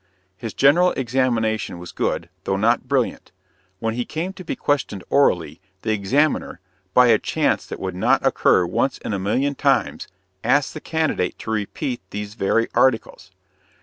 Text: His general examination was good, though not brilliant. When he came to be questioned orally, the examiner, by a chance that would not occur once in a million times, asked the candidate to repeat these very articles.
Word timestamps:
His 0.35 0.55
general 0.55 0.93
examination 0.93 1.77
was 1.77 1.91
good, 1.91 2.27
though 2.45 2.57
not 2.57 2.87
brilliant. 2.87 3.31
When 3.77 3.93
he 3.93 4.03
came 4.03 4.33
to 4.33 4.43
be 4.43 4.55
questioned 4.55 5.03
orally, 5.11 5.61
the 5.83 5.91
examiner, 5.91 6.59
by 6.95 7.09
a 7.09 7.19
chance 7.19 7.67
that 7.67 7.79
would 7.79 7.93
not 7.93 8.25
occur 8.25 8.65
once 8.65 8.97
in 8.97 9.13
a 9.13 9.19
million 9.19 9.53
times, 9.53 10.07
asked 10.43 10.73
the 10.73 10.81
candidate 10.81 11.37
to 11.37 11.51
repeat 11.51 12.01
these 12.09 12.33
very 12.33 12.67
articles. 12.73 13.29